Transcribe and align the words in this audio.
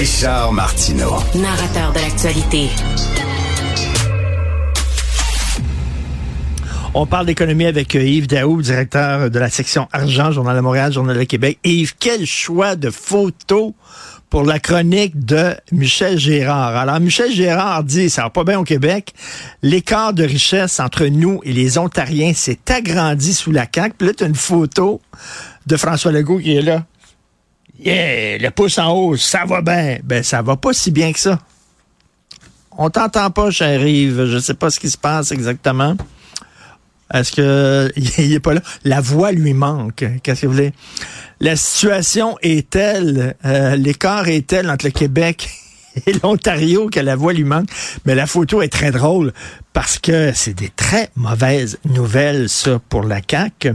Richard 0.00 0.54
Martineau. 0.54 1.12
Narrateur 1.34 1.92
de 1.92 1.98
l'actualité. 1.98 2.70
On 6.94 7.04
parle 7.04 7.26
d'économie 7.26 7.66
avec 7.66 7.94
euh, 7.94 8.02
Yves 8.02 8.26
Daou, 8.26 8.62
directeur 8.62 9.30
de 9.30 9.38
la 9.38 9.50
section 9.50 9.88
Argent, 9.92 10.32
Journal 10.32 10.56
de 10.56 10.62
Montréal, 10.62 10.90
Journal 10.90 11.18
de 11.18 11.24
Québec. 11.24 11.58
Yves, 11.64 11.96
quel 12.00 12.24
choix 12.24 12.76
de 12.76 12.88
photos 12.88 13.74
pour 14.30 14.44
la 14.44 14.58
chronique 14.58 15.22
de 15.22 15.54
Michel 15.70 16.18
Gérard. 16.18 16.74
Alors, 16.76 16.98
Michel 16.98 17.30
Gérard 17.30 17.84
dit, 17.84 18.08
ça 18.08 18.22
va 18.22 18.30
pas 18.30 18.44
bien 18.44 18.58
au 18.58 18.64
Québec, 18.64 19.12
l'écart 19.60 20.14
de 20.14 20.24
richesse 20.24 20.80
entre 20.80 21.04
nous 21.08 21.42
et 21.44 21.52
les 21.52 21.76
Ontariens 21.76 22.32
s'est 22.32 22.58
agrandi 22.70 23.34
sous 23.34 23.52
la 23.52 23.66
CAQ. 23.70 23.96
Puis 23.98 24.08
là, 24.08 24.14
tu 24.14 24.24
as 24.24 24.28
une 24.28 24.34
photo 24.34 25.02
de 25.66 25.76
François 25.76 26.10
Legault 26.10 26.38
qui 26.38 26.56
est 26.56 26.62
là. 26.62 26.86
Yeah, 27.82 28.36
le 28.36 28.50
pouce 28.50 28.78
en 28.78 28.92
haut, 28.92 29.16
ça 29.16 29.44
va 29.46 29.62
bien. 29.62 29.98
Ben, 30.04 30.22
ça 30.22 30.42
va 30.42 30.56
pas 30.56 30.74
si 30.74 30.90
bien 30.90 31.12
que 31.12 31.18
ça. 31.18 31.38
On 32.76 32.90
t'entend 32.90 33.30
pas, 33.30 33.50
cher 33.50 33.86
Yves. 33.86 34.26
Je 34.26 34.38
sais 34.38 34.54
pas 34.54 34.68
ce 34.68 34.78
qui 34.78 34.90
se 34.90 34.98
passe 34.98 35.32
exactement. 35.32 35.96
Est-ce 37.12 37.32
que 37.32 37.90
il 37.96 38.34
est 38.34 38.40
pas 38.40 38.52
là? 38.52 38.60
La 38.84 39.00
voix 39.00 39.32
lui 39.32 39.54
manque. 39.54 40.04
Qu'est-ce 40.22 40.42
que 40.42 40.46
vous 40.46 40.52
voulez? 40.52 40.72
La 41.40 41.56
situation 41.56 42.36
est 42.42 42.68
telle, 42.68 43.34
euh, 43.46 43.76
l'écart 43.76 44.28
est 44.28 44.46
tel 44.46 44.68
entre 44.70 44.84
le 44.84 44.90
Québec 44.90 45.48
et 46.06 46.12
l'Ontario 46.22 46.88
que 46.90 47.00
la 47.00 47.16
voix 47.16 47.32
lui 47.32 47.44
manque. 47.44 47.68
Mais 48.04 48.14
la 48.14 48.26
photo 48.26 48.60
est 48.60 48.68
très 48.68 48.90
drôle 48.90 49.32
parce 49.72 49.98
que 49.98 50.32
c'est 50.34 50.54
des 50.54 50.68
très 50.68 51.08
mauvaises 51.16 51.78
nouvelles, 51.86 52.50
ça, 52.50 52.78
pour 52.90 53.04
la 53.04 53.20
CAQ. 53.26 53.74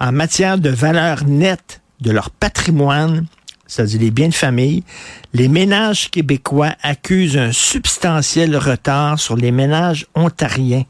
En 0.00 0.10
matière 0.10 0.58
de 0.58 0.70
valeur 0.70 1.24
nette 1.24 1.82
de 2.00 2.10
leur 2.10 2.30
patrimoine, 2.30 3.26
c'est-à-dire 3.66 4.00
les 4.00 4.10
biens 4.10 4.28
de 4.28 4.34
famille, 4.34 4.82
les 5.32 5.48
ménages 5.48 6.10
québécois 6.10 6.70
accusent 6.82 7.36
un 7.36 7.52
substantiel 7.52 8.56
retard 8.56 9.18
sur 9.18 9.36
les 9.36 9.50
ménages 9.50 10.06
ontariens. 10.14 10.84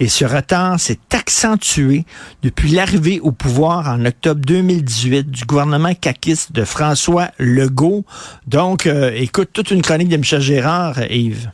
Et 0.00 0.08
ce 0.08 0.24
retard 0.24 0.78
s'est 0.78 0.98
accentué 1.12 2.04
depuis 2.42 2.70
l'arrivée 2.70 3.20
au 3.20 3.32
pouvoir 3.32 3.88
en 3.88 4.04
octobre 4.04 4.40
2018 4.46 5.30
du 5.30 5.44
gouvernement 5.44 5.94
caquiste 5.94 6.52
de 6.52 6.64
François 6.64 7.28
Legault. 7.38 8.04
Donc, 8.46 8.86
euh, 8.86 9.10
écoute, 9.14 9.50
toute 9.52 9.70
une 9.70 9.82
chronique 9.82 10.08
de 10.08 10.16
Michel 10.16 10.40
Gérard, 10.40 11.00
Yves. 11.10 11.50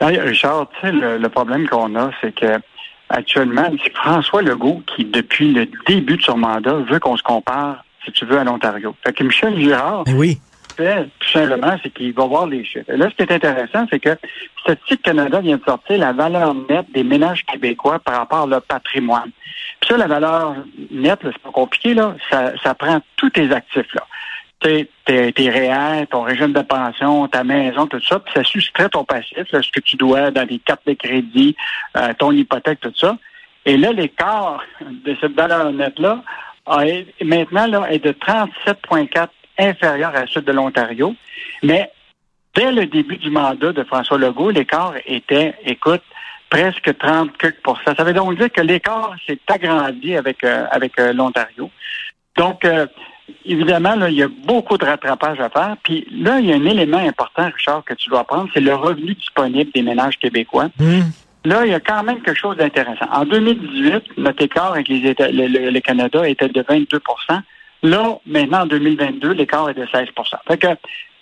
Richard, 0.00 0.68
tu 0.80 0.86
sais, 0.86 0.92
le, 0.92 1.28
problème 1.28 1.68
qu'on 1.68 1.94
a, 1.96 2.10
c'est 2.20 2.34
que 2.34 2.60
actuellement, 3.08 3.70
c'est 3.82 3.94
François 3.94 4.42
Legault 4.42 4.82
qui, 4.86 5.04
depuis 5.04 5.52
le 5.52 5.66
début 5.86 6.16
de 6.16 6.22
son 6.22 6.36
mandat, 6.36 6.74
veut 6.90 6.98
qu'on 6.98 7.16
se 7.16 7.22
compare 7.22 7.83
si 8.04 8.12
tu 8.12 8.24
veux, 8.24 8.38
à 8.38 8.44
l'Ontario. 8.44 8.94
Fait 9.04 9.12
que 9.12 9.24
Michel 9.24 9.58
Girard, 9.58 10.04
ben 10.04 10.14
oui. 10.16 10.38
fait, 10.76 11.04
tout 11.18 11.28
simplement, 11.30 11.76
c'est 11.82 11.90
qu'il 11.90 12.12
va 12.12 12.26
voir 12.26 12.46
les 12.46 12.64
chiffres. 12.64 12.90
Et 12.90 12.96
là, 12.96 13.08
ce 13.10 13.14
qui 13.14 13.22
est 13.22 13.32
intéressant, 13.32 13.86
c'est 13.90 14.00
que 14.00 14.16
Statistique 14.60 15.02
Canada 15.02 15.40
vient 15.40 15.56
de 15.56 15.64
sortir 15.64 15.98
la 15.98 16.12
valeur 16.12 16.54
nette 16.54 16.90
des 16.92 17.04
ménages 17.04 17.44
québécois 17.44 17.98
par 17.98 18.18
rapport 18.18 18.42
à 18.42 18.46
leur 18.46 18.62
patrimoine. 18.62 19.30
Puis 19.80 19.90
ça, 19.90 19.96
la 19.96 20.06
valeur 20.06 20.54
nette, 20.90 21.20
c'est 21.22 21.38
pas 21.38 21.50
compliqué, 21.50 21.94
là, 21.94 22.14
ça, 22.30 22.52
ça 22.62 22.74
prend 22.74 23.00
tous 23.16 23.30
tes 23.30 23.50
actifs, 23.52 23.92
là. 23.94 24.06
Tes, 24.60 24.88
tes, 25.04 25.30
tes 25.34 26.06
ton 26.10 26.22
régime 26.22 26.54
de 26.54 26.62
pension, 26.62 27.28
ta 27.28 27.44
maison, 27.44 27.86
tout 27.86 28.00
ça, 28.00 28.18
puis 28.18 28.32
ça 28.34 28.42
soustrait 28.44 28.88
ton 28.88 29.04
passif, 29.04 29.44
ce 29.50 29.70
que 29.70 29.80
tu 29.80 29.96
dois 29.96 30.30
dans 30.30 30.48
les 30.48 30.58
cartes 30.58 30.86
de 30.86 30.94
crédit, 30.94 31.54
euh, 31.98 32.14
ton 32.18 32.32
hypothèque, 32.32 32.80
tout 32.80 32.94
ça. 32.96 33.18
Et 33.66 33.76
là, 33.76 33.92
l'écart 33.92 34.62
de 34.80 35.16
cette 35.20 35.34
valeur 35.34 35.72
nette-là 35.72 36.22
maintenant 36.66 37.66
là, 37.66 37.86
est 37.90 38.04
de 38.04 38.12
37,4 38.12 39.28
inférieur 39.58 40.14
à 40.14 40.26
ceux 40.26 40.40
de 40.40 40.52
l'Ontario. 40.52 41.14
Mais 41.62 41.90
dès 42.54 42.72
le 42.72 42.86
début 42.86 43.16
du 43.16 43.30
mandat 43.30 43.72
de 43.72 43.84
François 43.84 44.18
Legault, 44.18 44.50
l'écart 44.50 44.94
était, 45.06 45.54
écoute, 45.64 46.02
presque 46.50 46.88
30% 46.88 47.96
Ça 47.96 48.04
veut 48.04 48.12
donc 48.12 48.36
dire 48.38 48.50
que 48.50 48.60
l'écart 48.60 49.14
s'est 49.26 49.40
agrandi 49.46 50.16
avec, 50.16 50.44
euh, 50.44 50.66
avec 50.70 50.98
euh, 50.98 51.12
l'Ontario. 51.12 51.70
Donc, 52.36 52.64
euh, 52.64 52.86
évidemment, 53.44 53.96
là, 53.96 54.08
il 54.08 54.16
y 54.16 54.22
a 54.22 54.28
beaucoup 54.28 54.78
de 54.78 54.84
rattrapage 54.84 55.40
à 55.40 55.48
faire. 55.48 55.76
Puis 55.82 56.06
là, 56.12 56.38
il 56.38 56.46
y 56.46 56.52
a 56.52 56.56
un 56.56 56.64
élément 56.64 56.98
important, 56.98 57.50
Richard, 57.54 57.84
que 57.84 57.94
tu 57.94 58.08
dois 58.08 58.24
prendre, 58.24 58.48
c'est 58.54 58.60
le 58.60 58.74
revenu 58.74 59.14
disponible 59.14 59.70
des 59.74 59.82
ménages 59.82 60.18
québécois. 60.18 60.68
Mmh. 60.78 61.00
Là, 61.44 61.66
il 61.66 61.72
y 61.72 61.74
a 61.74 61.80
quand 61.80 62.02
même 62.02 62.22
quelque 62.22 62.38
chose 62.38 62.56
d'intéressant. 62.56 63.06
En 63.12 63.24
2018, 63.26 64.16
notre 64.16 64.42
écart 64.42 64.72
avec 64.72 64.88
les 64.88 65.10
États, 65.10 65.28
le, 65.30 65.78
Canada 65.80 66.26
était 66.26 66.48
de 66.48 66.62
22% 66.62 67.40
Là, 67.82 68.18
maintenant, 68.24 68.62
en 68.62 68.66
2022, 68.66 69.32
l'écart 69.32 69.68
est 69.68 69.74
de 69.74 69.86
16 69.92 70.08
Fait 70.48 70.56
que 70.56 70.68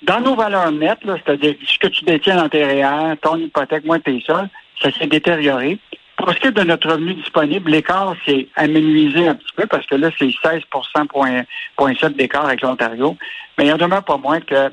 dans 0.03 0.21
nos 0.21 0.37
valeurs 0.37 0.71
nettes, 0.71 1.01
c'est-à-dire 1.05 1.57
ce 1.67 1.79
que 1.79 1.89
tu 1.89 2.05
détiens 2.05 2.37
dans 2.37 2.49
tes 2.49 2.85
ton 3.21 3.37
hypothèque, 3.37 3.85
moins 3.85 3.99
tes 3.99 4.21
sols, 4.21 4.49
ça 4.81 4.93
s'est 4.93 5.09
détérioré. 5.09 5.79
Pour 6.17 6.33
ce 6.33 6.39
qui 6.39 6.47
est 6.47 6.53
de 6.53 6.63
notre 6.63 6.89
revenu 6.89 7.15
disponible, 7.15 7.73
l'écart 7.73 8.15
s'est 8.25 8.47
amenuisé 8.55 9.27
un 9.27 9.35
petit 9.35 9.53
peu 9.57 9.67
parce 9.67 9.87
que 9.87 9.97
là, 9.97 10.11
c'est 10.17 10.27
16% 10.27 11.07
point, 11.09 11.43
d'écart 12.11 12.47
avec 12.47 12.61
l'Ontario. 12.61 13.17
Mais 13.59 13.67
il 13.67 13.73
en 13.73 13.77
demeure 13.77 14.05
pas 14.05 14.19
moins 14.19 14.41
que 14.41 14.71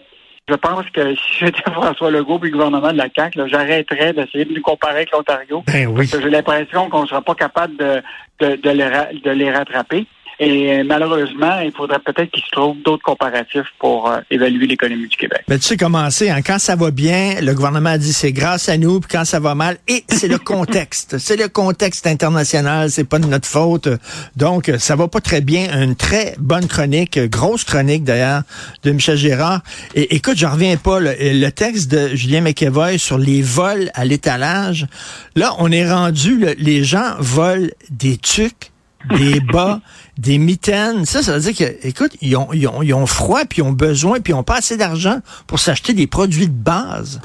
je 0.50 0.56
pense 0.56 0.86
que 0.90 1.16
si 1.16 1.46
j'étais 1.46 1.72
François 1.72 2.12
Legault 2.12 2.40
et 2.44 2.48
le 2.48 2.52
gouvernement 2.52 2.92
de 2.92 2.98
la 2.98 3.08
CAQ, 3.14 3.48
j'arrêterais 3.48 4.14
d'essayer 4.14 4.46
de 4.46 4.54
nous 4.54 4.62
comparer 4.62 4.98
avec 4.98 5.12
l'Ontario. 5.12 5.64
Ben 5.68 5.88
oui. 5.88 5.96
Parce 5.96 6.12
que 6.12 6.22
j'ai 6.22 6.30
l'impression 6.30 6.90
qu'on 6.90 7.04
ne 7.04 7.08
sera 7.08 7.22
pas 7.22 7.36
capable 7.36 7.78
de, 7.78 8.02
de, 8.40 8.56
de 8.56 9.30
les 9.32 9.52
rattraper. 9.52 10.08
Et 10.40 10.72
euh, 10.72 10.84
malheureusement, 10.86 11.60
il 11.60 11.72
faudrait 11.74 12.00
peut-être 12.00 12.32
qu'il 12.32 12.44
se 12.44 12.50
trouve 12.52 12.78
d'autres 12.82 13.04
comparatifs 13.04 13.68
pour 13.78 14.10
euh, 14.10 14.20
évaluer 14.32 14.68
l'économie 14.68 15.08
du 15.08 15.18
Québec. 15.18 15.42
Mais 15.50 15.58
tu 15.60 15.66
sais 15.66 15.78
comment 15.78 16.10
c'est, 16.10 16.30
hein? 16.30 16.42
quand 16.42 16.60
ça 16.60 16.78
va 16.78 16.92
bien, 16.92 17.42
le 17.42 17.54
gouvernement 17.54 17.90
a 17.90 17.98
dit 17.98 18.14
c'est 18.14 18.32
grâce 18.32 18.70
à 18.70 18.78
nous, 18.78 19.02
puis 19.02 19.10
quand 19.12 19.26
ça 19.26 19.42
va 19.42 19.54
mal, 19.54 19.78
et 19.90 20.06
c'est 20.08 20.30
le 20.30 20.38
contexte. 20.40 21.18
c'est 21.18 21.36
le 21.36 21.50
contexte 21.50 22.08
international, 22.08 22.90
c'est 22.90 23.04
pas 23.04 23.20
de 23.20 23.28
notre 23.28 23.48
faute. 23.48 23.90
Donc, 24.38 24.72
ça 24.78 24.96
va 24.96 25.10
pas 25.10 25.20
très 25.20 25.42
bien. 25.42 25.78
Une 25.82 25.96
très 25.96 26.36
bonne 26.40 26.68
chronique, 26.68 27.20
grosse 27.30 27.66
chronique 27.66 28.06
d'ailleurs, 28.06 28.44
de 28.84 28.92
Michel 28.92 29.18
Gérard. 29.18 29.62
Et 29.94 30.16
écoute, 30.16 30.38
j'en 30.38 30.52
reviens 30.52 30.78
pas, 30.78 31.02
le, 31.02 31.16
le, 31.20 31.50
texte 31.50 31.92
de 31.92 32.16
Julien 32.16 32.42
McEvoy 32.42 32.98
sur 32.98 33.18
les 33.18 33.42
vols 33.42 33.92
à 33.94 34.06
l'étalage. 34.06 34.88
Là, 35.36 35.54
on 35.60 35.70
est 35.72 35.92
rendu, 35.92 36.46
les 36.58 36.84
gens 36.86 37.16
volent 37.20 37.68
des 37.90 38.16
tucs 38.16 38.72
des 39.18 39.40
bas, 39.54 39.82
des 40.20 40.38
mitaines. 40.38 41.06
Ça, 41.06 41.24
ça 41.24 41.34
veut 41.34 41.40
dire 41.40 41.56
que, 41.56 41.88
écoute, 41.88 42.12
ils 42.22 42.36
ont, 42.36 42.50
ils 42.54 42.68
ont, 42.68 42.84
ils 42.84 42.94
ont 42.94 43.06
froid, 43.06 43.42
puis 43.50 43.60
ils 43.60 43.64
ont 43.64 43.72
besoin, 43.72 44.20
puis 44.20 44.34
ils 44.34 44.36
n'ont 44.36 44.44
pas 44.44 44.58
assez 44.58 44.78
d'argent 44.78 45.20
pour 45.48 45.60
s'acheter 45.60 45.94
des 45.94 46.08
produits 46.08 46.48
de 46.48 46.54
base. 46.54 47.22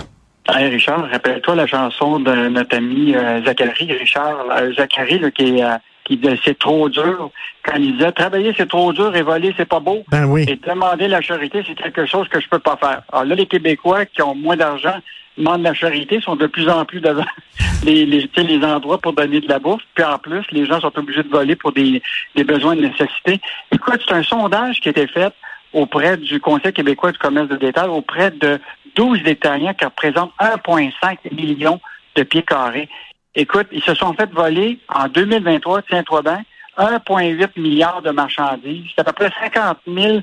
Hey 0.49 0.69
Richard, 0.69 1.09
rappelle-toi 1.11 1.55
la 1.55 1.67
chanson 1.67 2.21
de 2.21 2.49
notre 2.49 2.77
ami 2.77 3.15
euh, 3.15 3.43
Zachary. 3.45 3.93
Richard, 3.93 4.47
euh, 4.51 4.73
Zachary, 4.75 5.19
là, 5.19 5.31
qui. 5.31 5.63
Euh, 5.63 5.77
qui 6.05 6.19
disait 6.19 6.39
c'est 6.45 6.59
trop 6.59 6.91
dur. 6.91 7.31
Quand 7.65 7.77
il 7.77 7.97
disait 7.97 8.13
travailler 8.13 8.53
c'est 8.57 8.69
trop 8.69 8.93
dur 8.93 9.17
et 9.17 9.23
voler 9.23 9.55
c'est 9.57 9.65
pas 9.65 9.81
beau. 9.81 10.05
Ben 10.11 10.27
oui. 10.27 10.45
Et 10.47 10.57
demander 10.57 11.09
la 11.09 11.23
charité 11.23 11.65
c'est 11.67 11.75
quelque 11.75 12.05
chose 12.05 12.29
que 12.29 12.41
je 12.41 12.49
peux 12.51 12.59
pas 12.59 12.77
faire. 12.77 13.03
Alors 13.11 13.25
là 13.25 13.35
les 13.35 13.47
Québécois 13.47 14.05
qui 14.05 14.21
ont 14.21 14.35
moins 14.35 14.55
d'argent 14.55 14.99
demandent 15.37 15.63
la 15.63 15.75
charité 15.75 16.21
sont 16.21 16.37
de 16.37 16.47
plus 16.47 16.69
en 16.69 16.85
plus 16.85 17.01
devant 17.01 17.25
les, 17.85 18.07
les, 18.07 18.29
les 18.37 18.65
endroits 18.65 18.99
pour 18.99 19.13
donner 19.13 19.41
de 19.41 19.49
la 19.49 19.59
bouffe. 19.59 19.83
Puis 19.95 20.05
en 20.05 20.19
plus 20.19 20.45
les 20.51 20.67
gens 20.67 20.81
sont 20.81 20.97
obligés 20.99 21.23
de 21.23 21.29
voler 21.29 21.57
pour 21.57 21.73
des, 21.73 22.03
des 22.35 22.45
besoins 22.45 22.77
de 22.77 22.83
nécessité. 22.83 23.41
Écoute 23.73 24.01
c'est 24.07 24.15
un 24.15 24.23
sondage 24.23 24.81
qui 24.81 24.89
a 24.89 24.91
été 24.91 25.07
fait 25.07 25.33
auprès 25.73 26.17
du 26.17 26.41
Conseil 26.41 26.73
québécois 26.73 27.13
du 27.13 27.19
commerce 27.19 27.49
de 27.49 27.57
détail, 27.57 27.89
auprès 27.89 28.31
de 28.31 28.61
12 28.95 29.23
détaillants 29.23 29.75
qui 29.75 29.85
représentent 29.85 30.33
1,5 30.41 31.35
million 31.35 31.81
de 32.15 32.23
pieds 32.23 32.43
carrés. 32.43 32.89
Écoute, 33.35 33.67
ils 33.73 33.83
se 33.83 33.95
sont 33.95 34.15
fait 34.15 34.31
voler 34.33 34.79
en 34.89 35.09
2023, 35.09 35.83
tiens-toi 35.83 36.23
bien, 36.23 36.43
1,8 36.79 37.61
milliard 37.61 38.03
de 38.03 38.11
marchandises. 38.11 38.87
C'est 38.95 39.01
à 39.01 39.05
peu 39.05 39.13
près 39.13 39.33
50 39.41 39.79
000 39.87 40.21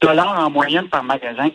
dollars 0.00 0.38
en 0.38 0.50
moyenne 0.50 0.88
par 0.88 1.02
magasin. 1.02 1.48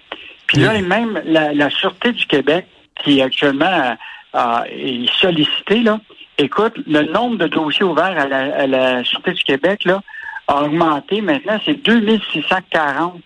Puis 0.47 0.59
là, 0.59 0.79
même 0.81 1.21
la, 1.25 1.69
Sûreté 1.69 2.11
du 2.11 2.25
Québec, 2.25 2.65
qui 3.03 3.21
actuellement 3.21 3.95
euh, 4.35 4.59
est 4.69 5.09
sollicitée, 5.19 5.81
là, 5.81 5.99
écoute, 6.37 6.73
le 6.87 7.11
nombre 7.11 7.37
de 7.37 7.47
dossiers 7.47 7.85
ouverts 7.85 8.17
à 8.17 8.27
la, 8.27 8.55
à 8.55 8.67
la 8.67 9.03
Sûreté 9.03 9.33
du 9.33 9.43
Québec 9.43 9.83
là, 9.85 10.01
a 10.47 10.63
augmenté. 10.63 11.21
Maintenant, 11.21 11.59
c'est 11.65 11.83
2640 11.83 13.21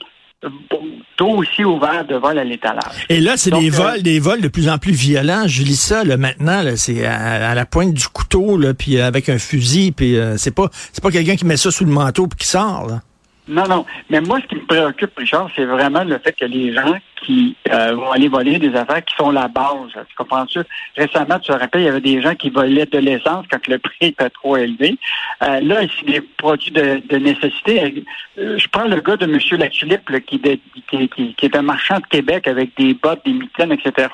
dossiers 1.18 1.66
ouverts 1.66 2.06
de 2.06 2.16
vol 2.16 2.38
à 2.38 2.44
l'étalage. 2.44 3.06
Et 3.10 3.20
là, 3.20 3.36
c'est 3.36 3.52
des 3.52 3.70
euh, 3.70 3.76
vols, 3.76 4.02
des 4.02 4.20
vols 4.20 4.42
de 4.42 4.48
plus 4.48 4.70
en 4.70 4.78
plus 4.78 4.94
violents. 4.94 5.48
Je 5.48 5.64
lis 5.64 5.80
ça 5.80 6.04
là, 6.04 6.16
maintenant, 6.16 6.62
là, 6.62 6.78
c'est 6.78 7.06
à, 7.06 7.54
la 7.54 7.66
pointe 7.66 7.94
du 7.94 8.08
couteau, 8.08 8.58
là, 8.58 8.74
puis 8.74 9.02
avec 9.02 9.28
un 9.28 9.38
fusil, 9.38 9.92
puis 9.92 10.18
euh, 10.18 10.38
c'est 10.38 10.56
pas 10.56 10.70
c'est 10.94 11.04
pas 11.04 11.12
quelqu'un 11.12 11.36
qui 11.36 11.46
met 11.46 11.58
ça 11.58 11.72
sous 11.72 11.84
le 11.84 11.92
manteau 11.92 12.28
puis 12.28 12.40
qui 12.40 12.48
sort. 12.48 12.88
Là. 12.88 13.02
Non, 13.50 13.68
non. 13.68 13.84
Mais 14.12 14.22
moi, 14.22 14.40
ce 14.42 14.46
qui 14.46 14.56
me 14.56 14.66
préoccupe, 14.66 15.18
Richard, 15.18 15.50
c'est 15.56 15.66
vraiment 15.66 16.04
le 16.04 16.20
fait 16.20 16.34
que 16.34 16.46
les 16.46 16.72
gens 16.72 16.94
qui 17.16 17.56
euh, 17.72 17.96
vont 17.96 18.12
aller 18.12 18.28
voler 18.28 18.60
des 18.60 18.76
affaires 18.76 19.04
qui 19.04 19.16
sont 19.16 19.32
la 19.32 19.48
base. 19.48 19.90
Tu 19.94 20.16
comprends-tu? 20.16 20.60
Récemment, 20.96 21.40
tu 21.40 21.52
te 21.52 21.58
rappelles, 21.58 21.82
il 21.82 21.86
y 21.86 21.90
avait 21.90 22.00
des 22.00 22.22
gens 22.22 22.36
qui 22.36 22.52
volaient 22.52 22.86
de 22.86 23.00
l'essence 23.00 23.48
quand 23.50 23.66
le 23.68 23.80
prix 23.80 23.98
était 24.02 24.30
trop 24.30 24.56
élevé. 24.56 25.00
Euh, 25.42 25.62
là, 25.62 25.82
c'est 25.98 26.06
des 26.06 26.22
produits 26.22 26.72
de, 26.72 27.18
nécessité. 27.18 28.06
Euh, 28.38 28.60
je 28.60 28.68
prends 28.68 28.86
le 28.86 29.02
gars 29.02 29.18
de 29.18 29.26
M. 29.26 29.40
Latulippe, 29.60 30.10
là, 30.10 30.20
qui, 30.20 30.40
qui, 30.88 31.10
qui, 31.10 31.46
est 31.46 31.56
un 31.56 31.64
marchand 31.64 32.00
de 32.00 32.06
Québec 32.06 32.48
avec 32.48 32.78
des 32.78 32.94
bottes, 32.94 33.26
des 33.26 33.34
mitaines, 33.34 33.72
etc. 33.72 34.10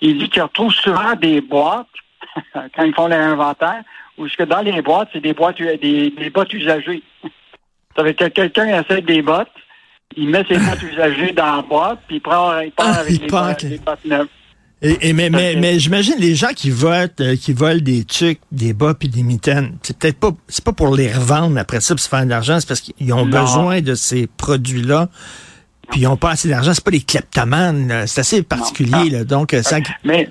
Il 0.00 0.18
dit 0.18 0.28
qu'il 0.28 0.42
retrouve 0.42 0.72
souvent 0.72 1.14
des 1.14 1.40
boîtes 1.40 1.86
quand 2.52 2.82
ils 2.82 2.94
font 2.94 3.06
l'inventaire, 3.06 3.82
où 4.18 4.26
que 4.26 4.42
dans 4.42 4.60
les 4.60 4.82
boîtes, 4.82 5.08
c'est 5.12 5.20
des 5.20 5.34
boîtes 5.34 5.58
des, 5.58 6.10
des 6.10 6.30
bottes 6.30 6.52
usagées. 6.52 7.02
Ça 7.96 8.02
veut 8.02 8.12
dire 8.12 8.28
que 8.28 8.32
quelqu'un 8.32 8.80
essaie 8.80 9.02
des 9.02 9.22
bottes, 9.22 9.48
il 10.16 10.28
met 10.28 10.44
ses 10.48 10.58
bottes 10.58 10.82
usagées 10.92 11.32
dans 11.32 11.56
la 11.56 11.62
boîte, 11.62 12.00
puis 12.06 12.16
il, 12.16 12.20
prend, 12.20 12.58
il 12.60 12.72
part 12.72 12.92
ah, 12.96 13.00
avec 13.00 13.20
les, 13.20 13.78
bottes, 13.78 14.04
neuves. 14.04 14.28
Et, 14.84 15.12
mais, 15.12 15.30
mais, 15.30 15.54
mais 15.54 15.78
j'imagine 15.78 16.16
les 16.18 16.34
gens 16.34 16.52
qui 16.56 16.70
volent, 16.70 17.06
euh, 17.20 17.36
qui 17.36 17.52
volent 17.52 17.80
des 17.80 18.04
trucs, 18.04 18.40
des 18.50 18.72
bas 18.72 18.94
puis 18.94 19.08
des 19.08 19.22
mitaines, 19.22 19.76
c'est 19.82 19.96
peut-être 19.96 20.18
pas, 20.18 20.30
c'est 20.48 20.64
pas 20.64 20.72
pour 20.72 20.96
les 20.96 21.12
revendre 21.12 21.56
après 21.56 21.80
ça 21.80 21.94
pour 21.94 22.00
se 22.00 22.08
faire 22.08 22.24
de 22.24 22.30
l'argent, 22.30 22.58
c'est 22.58 22.66
parce 22.66 22.80
qu'ils 22.80 23.12
ont 23.12 23.24
besoin 23.24 23.80
de 23.80 23.94
ces 23.94 24.26
produits-là, 24.26 25.08
puis 25.92 26.00
ils 26.00 26.06
ont 26.08 26.16
pas 26.16 26.30
assez 26.30 26.48
d'argent. 26.48 26.72
C'est 26.74 26.82
pas 26.82 26.90
des 26.90 27.00
kleptomanes, 27.00 28.06
c'est 28.06 28.22
assez 28.22 28.42
particulier, 28.42 29.10
là. 29.10 29.24
Donc, 29.24 29.54
euh, 29.54 29.62
ça. 29.62 29.78
Mais 30.02 30.28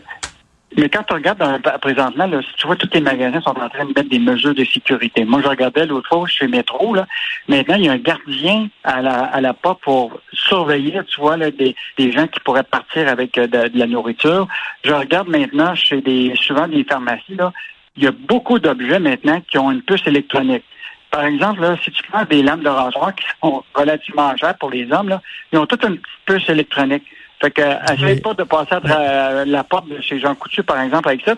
mais 0.78 0.88
quand 0.88 1.04
tu 1.04 1.14
regardes 1.14 1.44
présentement, 1.82 2.28
là, 2.28 2.40
tu 2.56 2.66
vois, 2.66 2.78
tous 2.78 2.90
les 2.94 3.02
magasins 3.02 3.42
sont 3.42 3.50
en 3.50 3.70
train 3.70 3.84
de 3.84 3.94
mettre 3.94 4.10
des 4.10 4.20
mesures 4.20 4.56
de 4.56 4.64
sécurité. 4.64 5.26
Moi, 5.26 5.42
je 5.44 5.48
regardais 5.48 5.86
l'autre 5.86 6.08
fois 6.08 6.28
chez 6.28 6.48
Métro, 6.48 6.96
là. 6.96 7.08
Maintenant, 7.50 7.76
il 7.76 7.86
y 7.86 7.90
a 7.90 7.92
un 7.92 7.98
gardien 7.98 8.70
à 8.84 9.02
la, 9.02 9.26
à 9.26 9.42
la 9.42 9.54
porte 9.54 9.82
pour 9.82 10.22
surveiller, 10.32 11.02
tu 11.08 11.20
vois, 11.20 11.36
là, 11.36 11.52
des, 11.52 11.76
des 11.98 12.12
gens 12.14 12.26
qui 12.28 12.40
pourraient 12.40 12.64
partir 12.64 13.10
avec 13.10 13.38
euh, 13.38 13.48
de, 13.48 13.78
la 13.78 13.88
nourriture. 13.88 14.48
Je 14.86 14.94
regarde 14.94 15.28
maintenant 15.28 15.76
chez 15.76 16.02
des, 16.02 16.34
souvent 16.36 16.68
des 16.68 16.84
pharmacies, 16.86 17.36
là. 17.36 17.52
Il 17.98 18.04
y 18.06 18.08
a 18.08 18.12
beaucoup 18.12 18.58
d'objets 18.58 19.00
maintenant 19.00 19.42
qui 19.42 19.58
ont 19.58 19.70
une 19.70 19.82
puce 19.82 20.08
électronique. 20.08 20.64
Par 21.12 21.26
exemple, 21.26 21.60
là, 21.60 21.76
si 21.84 21.92
tu 21.92 22.02
prends 22.04 22.24
des 22.24 22.42
lampes 22.42 22.62
de 22.62 22.70
rasoir 22.70 23.14
qui 23.14 23.26
sont 23.44 23.62
relativement 23.74 24.34
chères 24.38 24.58
pour 24.58 24.70
les 24.70 24.90
hommes, 24.94 25.10
là, 25.10 25.22
ils 25.52 25.60
ont 25.60 25.66
toute 25.66 25.84
une 25.84 25.98
petite 25.98 26.26
puce 26.26 26.50
électronique. 26.50 27.04
Fait 27.42 27.50
que, 27.50 27.94
essaye 27.94 28.22
pas 28.22 28.36
de 28.36 28.44
passer 28.44 28.76
à 28.76 29.46
la 29.46 29.64
porte 29.64 29.88
de 29.90 30.00
chez 30.00 30.20
Jean 30.20 30.36
Coutu, 30.36 30.62
par 30.62 30.80
exemple, 30.80 31.10
avec 31.10 31.22
ça, 31.26 31.36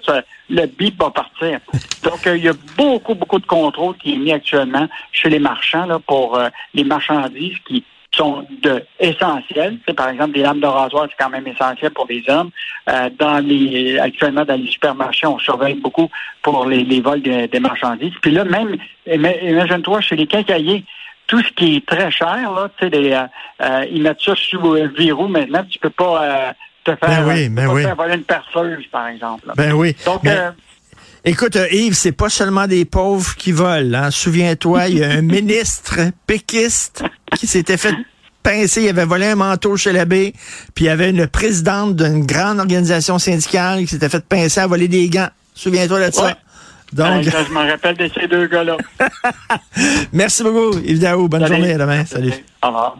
le 0.49 0.65
bip 0.65 1.01
va 1.01 1.09
partir. 1.09 1.59
Donc, 2.03 2.27
euh, 2.27 2.35
il 2.35 2.43
y 2.43 2.49
a 2.49 2.53
beaucoup, 2.77 3.15
beaucoup 3.15 3.39
de 3.39 3.45
contrôle 3.45 3.95
qui 3.95 4.13
est 4.13 4.17
mis 4.17 4.33
actuellement 4.33 4.89
chez 5.13 5.29
les 5.29 5.39
marchands 5.39 5.85
là, 5.85 5.99
pour 5.99 6.37
euh, 6.37 6.49
les 6.73 6.83
marchandises 6.83 7.57
qui 7.65 7.85
sont 8.13 8.45
de 8.61 8.83
essentiels. 8.99 9.77
C'est 9.87 9.95
par 9.95 10.09
exemple 10.09 10.33
des 10.33 10.41
lames 10.41 10.59
de 10.59 10.67
rasoir, 10.67 11.07
c'est 11.09 11.23
quand 11.23 11.31
même 11.31 11.47
essentiel 11.47 11.91
pour 11.91 12.05
les 12.07 12.21
hommes. 12.27 12.51
Euh, 12.89 13.09
dans 13.17 13.39
les 13.39 13.97
actuellement 13.97 14.43
dans 14.43 14.59
les 14.59 14.67
supermarchés, 14.67 15.25
on 15.25 15.39
surveille 15.39 15.75
beaucoup 15.75 16.09
pour 16.41 16.65
les, 16.65 17.01
vols 17.01 17.21
des 17.21 17.59
marchandises. 17.59 18.13
Puis 18.21 18.31
là, 18.31 18.43
même 18.43 18.75
imagine-toi 19.07 20.01
chez 20.01 20.17
les 20.17 20.27
quincailliers, 20.27 20.83
tout 21.27 21.41
ce 21.41 21.49
qui 21.53 21.77
est 21.77 21.85
très 21.85 22.11
cher, 22.11 22.51
là, 22.51 22.69
tu 22.77 22.89
sais, 22.89 23.15
euh, 23.15 23.23
euh, 23.61 23.85
ils 23.91 24.01
mettent 24.01 24.21
ça 24.21 24.33
sous 24.35 24.59
le 24.59 24.87
verrou 24.87 25.27
maintenant. 25.27 25.63
Tu 25.69 25.79
peux 25.79 25.89
pas 25.89 26.23
euh, 26.23 26.51
te 26.83 26.95
faire, 26.95 27.25
ben 27.25 27.53
ben 27.53 27.67
voler 27.67 28.15
une 28.15 28.23
perceuse, 28.23 28.85
par 28.91 29.07
exemple. 29.07 29.51
Ben 29.55 29.73
oui. 29.73 29.95
Donc, 30.05 30.21
Écoute, 31.25 31.57
Yves, 31.71 31.93
c'est 31.93 32.11
pas 32.11 32.27
seulement 32.27 32.67
des 32.67 32.83
pauvres 32.83 33.35
qui 33.35 33.53
volent. 33.53 33.97
Hein. 33.97 34.11
Souviens-toi, 34.11 34.89
il 34.89 34.97
y 34.97 35.03
a 35.05 35.09
un 35.09 35.21
ministre 35.21 35.99
péquiste 36.27 37.05
qui 37.37 37.47
s'était 37.47 37.77
fait 37.77 37.95
pincer, 38.43 38.83
il 38.83 38.89
avait 38.89 39.05
volé 39.05 39.27
un 39.27 39.35
manteau 39.35 39.77
chez 39.77 39.93
l'abbé, 39.93 40.33
puis 40.75 40.83
il 40.83 40.87
y 40.87 40.91
avait 40.91 41.11
une 41.11 41.27
présidente 41.27 41.95
d'une 41.95 42.25
grande 42.25 42.59
organisation 42.59 43.19
syndicale 43.19 43.79
qui 43.79 43.87
s'était 43.87 44.09
fait 44.09 44.25
pincer 44.25 44.59
à 44.59 44.67
voler 44.67 44.89
des 44.89 45.07
gants. 45.07 45.29
Souviens-toi 45.55 46.09
de 46.09 46.13
ça. 46.13 46.37
Donc... 46.93 47.23
je 47.23 47.51
me 47.53 47.71
rappelle 47.71 47.97
de 47.97 48.09
ces 48.13 48.27
deux 48.27 48.47
gars-là. 48.47 48.77
Merci 50.13 50.43
beaucoup, 50.43 50.77
Yves 50.79 50.99
Daou. 50.99 51.27
Bonne 51.27 51.47
journée. 51.47 51.73
À 51.73 51.77
demain. 51.77 52.05
Salut. 52.05 52.33
Au 52.61 52.67
revoir. 52.67 52.97